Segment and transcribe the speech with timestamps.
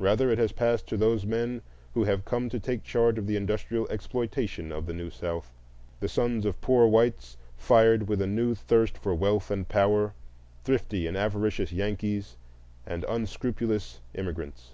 [0.00, 1.62] Rather it has passed to those men
[1.94, 6.44] who have come to take charge of the industrial exploitation of the New South,—the sons
[6.44, 10.14] of poor whites fired with a new thirst for wealth and power,
[10.64, 12.36] thrifty and avaricious Yankees,
[12.88, 14.72] and unscrupulous immigrants.